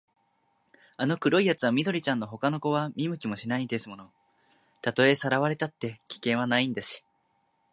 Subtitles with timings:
[0.97, 4.11] あの黒いやつは緑ちゃんのほかの子は見向きもしないんですもの。
[4.81, 7.05] たとえさらわれたって、危険はないんだし、